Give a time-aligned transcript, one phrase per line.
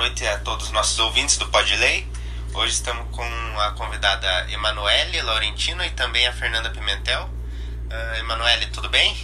[0.00, 2.10] noite a todos os nossos ouvintes do Pod Lei.
[2.54, 7.24] Hoje estamos com a convidada Emanuele Laurentino e também a Fernanda Pimentel.
[7.24, 9.14] Uh, Emanuele, tudo bem?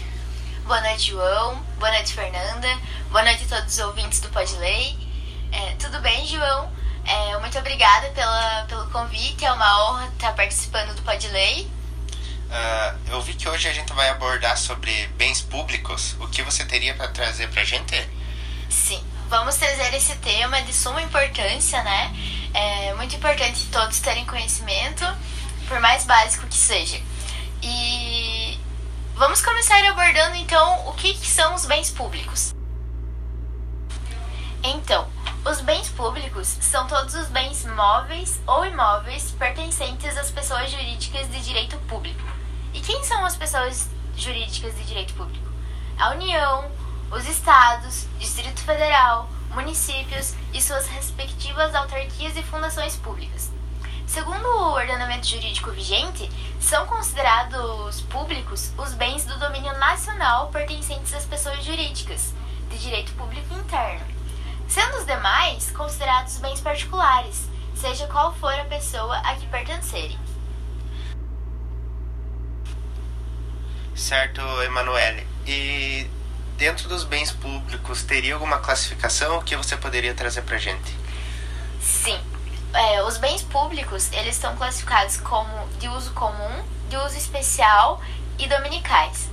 [0.67, 1.55] Boa noite, João.
[1.79, 2.69] Boa noite, Fernanda.
[3.11, 4.99] Boa noite a todos os ouvintes do Pod Lei.
[5.51, 6.71] É, tudo bem, João?
[7.07, 9.47] É, muito obrigada pela, pelo convite.
[9.47, 11.73] É uma honra estar participando do Pod Lei.
[12.51, 16.17] Uh, eu vi que hoje a gente vai abordar sobre bens públicos.
[16.21, 17.97] O que você teria para trazer para a gente?
[18.69, 22.15] Sim, vamos trazer esse tema de suma importância, né?
[22.55, 25.05] É muito importante todos terem conhecimento,
[25.69, 27.01] por mais básico que seja.
[27.63, 28.59] E
[29.15, 32.55] vamos começar abordando então o que, que são os bens públicos.
[34.63, 35.09] Então,
[35.45, 41.41] os bens públicos são todos os bens móveis ou imóveis pertencentes às pessoas jurídicas de
[41.41, 42.23] direito público.
[42.75, 45.47] E quem são as pessoas jurídicas de direito público?
[45.99, 46.71] A União,
[47.11, 53.51] os estados, Distrito Federal, municípios e suas respectivas autarquias e fundações públicas.
[54.07, 61.25] Segundo o ordenamento jurídico vigente, são considerados públicos os bens do domínio nacional pertencentes às
[61.25, 62.33] pessoas jurídicas
[62.71, 64.17] de direito público interno
[64.69, 70.19] sendo os demais considerados bens particulares, seja qual for a pessoa a que pertencerem.
[73.95, 75.27] Certo, Emanuele.
[75.47, 76.07] E
[76.57, 80.95] dentro dos bens públicos, teria alguma classificação que você poderia trazer para gente?
[81.81, 82.19] Sim.
[82.73, 88.01] É, os bens públicos, eles estão classificados como de uso comum, de uso especial
[88.39, 89.29] e dominicais.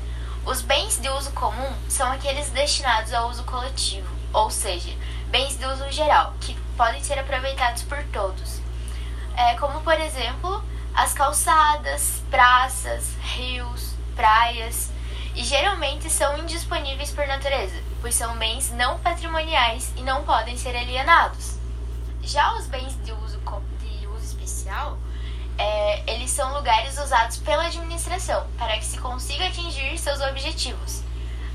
[0.45, 4.93] Os bens de uso comum são aqueles destinados ao uso coletivo, ou seja,
[5.29, 8.61] bens de uso geral, que podem ser aproveitados por todos.
[9.35, 14.91] É, como, por exemplo, as calçadas, praças, rios, praias,
[15.35, 20.75] e geralmente são indisponíveis por natureza, pois são bens não patrimoniais e não podem ser
[20.75, 21.57] alienados.
[22.21, 23.39] Já os bens de uso,
[23.79, 24.97] de uso especial,
[25.57, 31.03] é, eles são lugares usados pela administração para que se consiga atingir seus objetivos,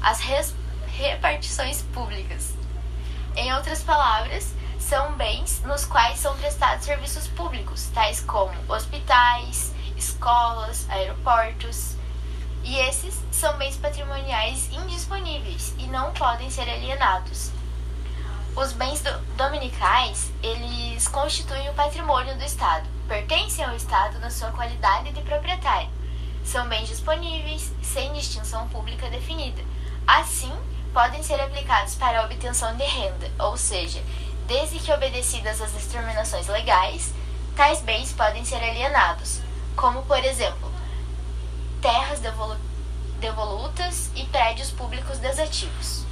[0.00, 0.54] as res,
[0.88, 2.54] repartições públicas.
[3.36, 10.88] Em outras palavras, são bens nos quais são prestados serviços públicos, tais como hospitais, escolas,
[10.88, 11.96] aeroportos.
[12.64, 17.50] E esses são bens patrimoniais indisponíveis e não podem ser alienados.
[18.56, 24.50] Os bens do dominicais, eles constituem o patrimônio do Estado, pertencem ao Estado na sua
[24.50, 25.88] qualidade de proprietário.
[26.44, 29.62] São bens disponíveis, sem distinção pública definida.
[30.06, 30.52] Assim,
[30.92, 34.02] podem ser aplicados para a obtenção de renda, ou seja,
[34.46, 37.12] desde que obedecidas as determinações legais,
[37.54, 39.40] tais bens podem ser alienados,
[39.76, 40.67] como por exemplo,
[41.80, 42.56] terras devolu
[43.20, 46.04] devolutas e prédios públicos desativos.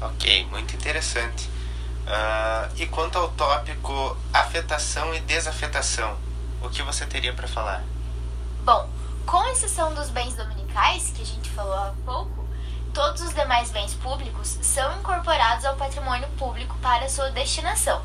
[0.00, 1.48] Ok, muito interessante.
[2.06, 6.16] Uh, e quanto ao tópico afetação e desafetação,
[6.62, 7.84] o que você teria para falar?
[8.64, 8.88] Bom,
[9.24, 12.46] com exceção dos bens dominicais, que a gente falou há pouco,
[12.92, 18.02] todos os demais bens públicos são incorporados ao patrimônio público para sua destinação.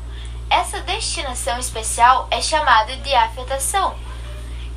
[0.50, 3.96] Essa destinação especial é chamada de afetação.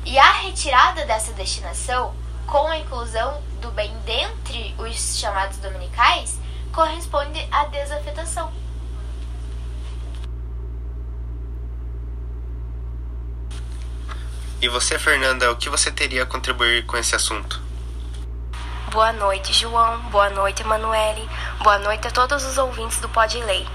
[0.06, 2.14] E a retirada dessa destinação,
[2.46, 6.38] com a inclusão do bem dentre os chamados dominicais,
[6.72, 8.52] corresponde à desafetação.
[14.62, 17.60] E você, Fernanda, o que você teria a contribuir com esse assunto?
[18.92, 19.98] Boa noite, João.
[20.02, 21.28] Boa noite, Emanuele.
[21.64, 23.66] Boa noite a todos os ouvintes do Pod Lei.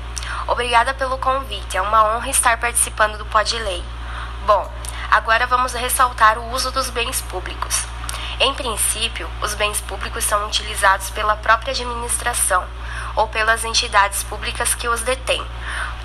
[0.47, 1.75] Obrigada pelo convite.
[1.75, 3.83] É uma honra estar participando do Pod Lei.
[4.45, 4.71] Bom,
[5.11, 7.85] agora vamos ressaltar o uso dos bens públicos.
[8.39, 12.65] Em princípio, os bens públicos são utilizados pela própria administração
[13.15, 15.45] ou pelas entidades públicas que os detêm.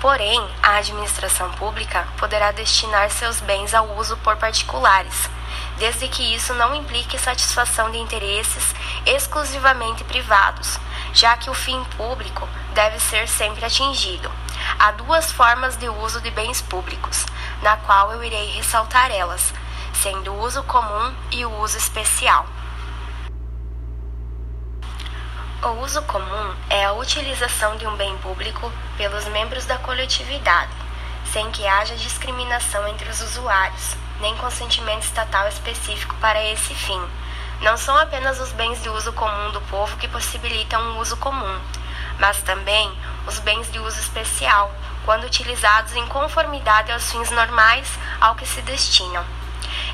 [0.01, 5.29] Porém, a administração pública poderá destinar seus bens ao uso por particulares,
[5.77, 8.75] desde que isso não implique satisfação de interesses
[9.05, 10.77] exclusivamente privados,
[11.13, 14.29] já que o fim público deve ser sempre atingido.
[14.79, 17.25] Há duas formas de uso de bens públicos,
[17.61, 19.53] na qual eu irei ressaltar elas,
[19.93, 22.45] sendo o uso comum e o uso especial.
[25.63, 30.71] O uso comum é a utilização de um bem público pelos membros da coletividade,
[31.25, 37.01] sem que haja discriminação entre os usuários, nem consentimento estatal específico para esse fim.
[37.61, 41.59] Não são apenas os bens de uso comum do povo que possibilitam um uso comum,
[42.19, 42.95] mas também
[43.27, 44.73] os bens de uso especial,
[45.05, 47.87] quando utilizados em conformidade aos fins normais
[48.19, 49.23] ao que se destinam.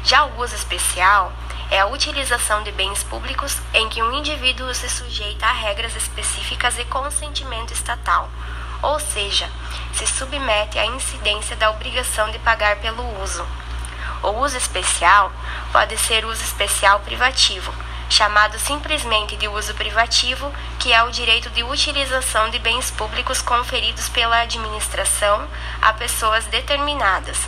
[0.04, 1.34] Já o uso especial
[1.72, 6.78] é a utilização de bens públicos em que um indivíduo se sujeita a regras específicas
[6.78, 8.30] e consentimento estatal,
[8.82, 9.50] ou seja,
[9.94, 13.46] se submete à incidência da obrigação de pagar pelo uso.
[14.22, 15.32] O uso especial
[15.72, 17.74] pode ser uso especial privativo,
[18.14, 24.08] chamado simplesmente de uso privativo, que é o direito de utilização de bens públicos conferidos
[24.08, 25.48] pela administração
[25.82, 27.40] a pessoas determinadas.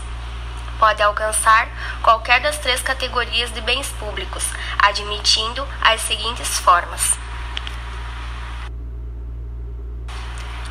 [0.79, 1.69] Pode alcançar
[2.01, 4.43] qualquer das três categorias de bens públicos,
[4.79, 7.13] admitindo as seguintes formas: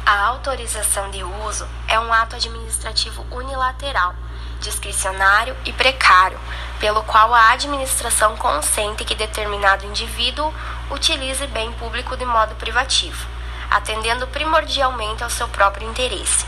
[0.06, 4.15] A autorização de uso é um ato administrativo unilateral
[4.61, 6.39] discricionário e precário,
[6.79, 10.53] pelo qual a administração consente que determinado indivíduo
[10.91, 13.27] utilize bem público de modo privativo,
[13.71, 16.47] atendendo primordialmente ao seu próprio interesse.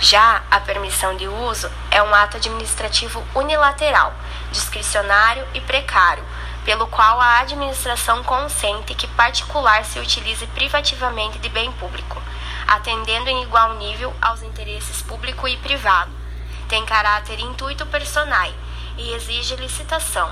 [0.00, 4.14] Já a permissão de uso é um ato administrativo unilateral,
[4.52, 6.24] discricionário e precário,
[6.64, 12.20] pelo qual a administração consente que particular se utilize privativamente de bem público,
[12.68, 16.12] atendendo em igual nível aos interesses público e privado,
[16.68, 18.52] tem caráter intuito personal
[18.98, 20.30] e exige licitação,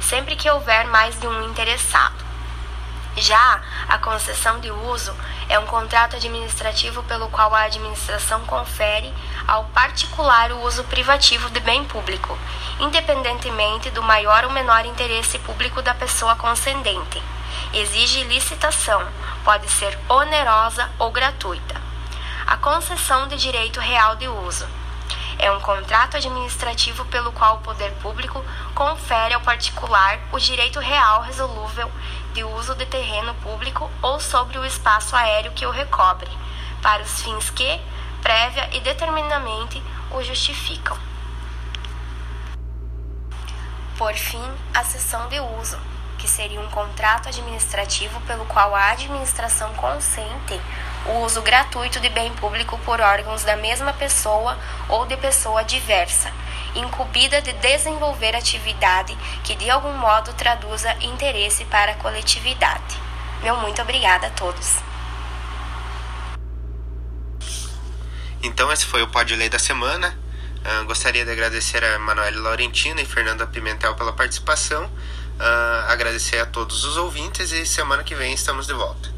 [0.00, 2.26] sempre que houver mais de um interessado.
[3.16, 5.14] Já a concessão de uso
[5.48, 9.14] é um contrato administrativo pelo qual a administração confere
[9.46, 12.36] ao particular o uso privativo de bem público,
[12.78, 17.22] independentemente do maior ou menor interesse público da pessoa concedente.
[17.72, 19.02] Exige licitação,
[19.46, 21.80] pode ser onerosa ou gratuita.
[22.44, 24.66] A concessão de direito real de uso
[25.38, 28.44] é um contrato administrativo pelo qual o poder público
[28.74, 31.88] confere ao particular o direito real resolúvel
[32.34, 36.30] de uso de terreno público ou sobre o espaço aéreo que o recobre,
[36.82, 37.80] para os fins que,
[38.20, 40.98] prévia e determinadamente, o justificam.
[43.96, 44.42] Por fim,
[44.74, 45.78] a cessão de uso,
[46.18, 50.60] que seria um contrato administrativo pelo qual a administração consente
[51.08, 54.58] o uso gratuito de bem público por órgãos da mesma pessoa
[54.88, 56.32] ou de pessoa diversa,
[56.74, 63.00] incumbida de desenvolver atividade que de algum modo traduza interesse para a coletividade.
[63.42, 64.76] Meu muito obrigada a todos.
[68.42, 70.18] Então esse foi o Pod Lei da semana.
[70.64, 74.90] Uh, gostaria de agradecer a Manuela Laurentina e Fernanda Pimentel pela participação.
[75.38, 79.15] Uh, agradecer a todos os ouvintes e semana que vem estamos de volta.